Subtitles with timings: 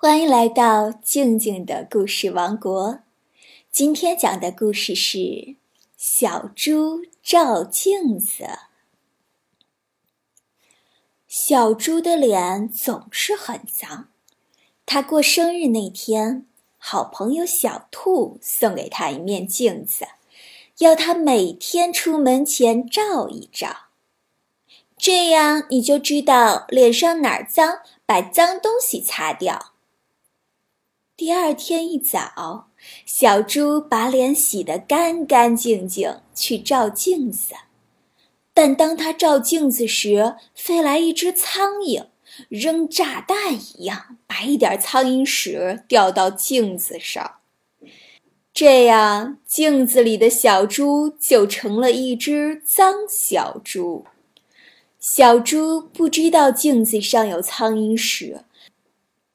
[0.00, 3.00] 欢迎来到静静的故事王国。
[3.72, 5.18] 今天讲的故事是
[5.96, 8.44] 《小猪照镜子》。
[11.26, 14.10] 小猪的脸总是很脏。
[14.86, 16.46] 他过生日那天，
[16.78, 20.06] 好朋友小兔送给他一面镜子，
[20.78, 23.88] 要他每天出门前照一照。
[24.96, 29.72] 这样你就知道脸上哪儿脏，把脏东西擦掉。
[31.18, 32.68] 第二天一早，
[33.04, 37.54] 小猪把脸洗得干干净净，去照镜子。
[38.54, 42.06] 但当他照镜子时，飞来一只苍蝇，
[42.48, 47.38] 扔炸弹一样，把一点苍蝇屎掉到镜子上。
[48.54, 54.04] 这样，镜子里的小猪就成了一只脏小猪。
[55.00, 58.44] 小猪不知道镜子上有苍蝇屎，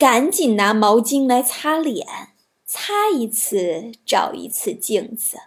[0.03, 2.33] 赶紧拿毛巾来擦脸，
[2.65, 5.37] 擦一次照一次镜子，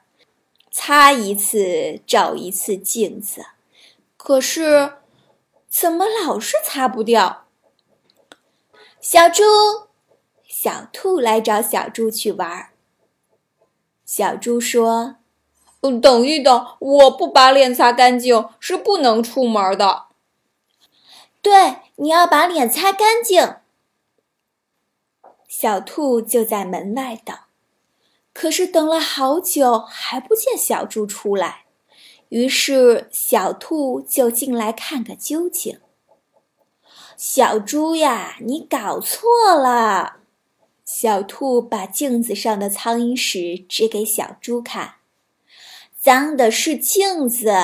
[0.70, 3.44] 擦一次照一次镜子，
[4.16, 4.94] 可是
[5.68, 7.44] 怎么老是擦不掉？
[8.98, 9.42] 小猪，
[10.48, 12.70] 小兔来找小猪去玩儿。
[14.06, 15.16] 小猪说
[16.00, 20.06] ：“等一等，我不把脸擦干净是不能出门的。”
[21.42, 23.56] 对，你要把脸擦干净。
[25.48, 27.36] 小兔就在门外等，
[28.32, 31.64] 可是等了好久还不见小猪出来，
[32.28, 35.80] 于是小兔就进来看个究竟。
[37.16, 40.18] 小猪呀，你搞错了！
[40.84, 44.96] 小兔把镜子上的苍蝇屎指给小猪看，
[45.98, 47.54] 脏的是镜子。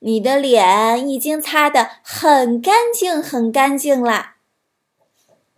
[0.00, 4.34] 你的脸已经擦得很干净，很干净了。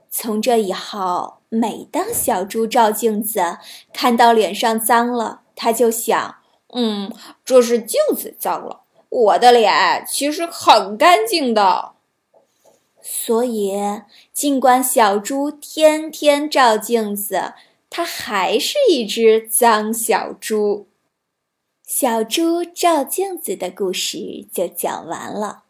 [0.09, 3.59] 从这以后，每当小猪照镜子，
[3.93, 6.37] 看到脸上脏了，他就想
[6.75, 7.13] ：“嗯，
[7.45, 11.93] 这是镜子脏了，我的脸其实很干净的。”
[13.01, 13.73] 所以，
[14.33, 17.55] 尽管小猪天天照镜子，
[17.89, 20.89] 它还是一只脏小猪。
[21.87, 25.63] 小猪照镜子的故事就讲完了，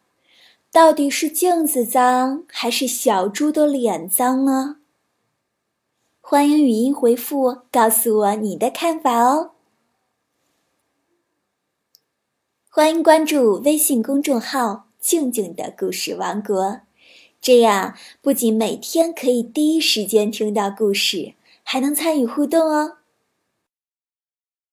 [0.72, 4.78] 到底是镜子脏还是小猪的脸脏呢？
[6.30, 9.52] 欢迎语音回复告诉我你的看法哦。
[12.68, 16.82] 欢迎关注微信公众号“静静的故事王国”，
[17.40, 22.97] 这样不仅每天可以第一时间听到故事，还能参与互动哦。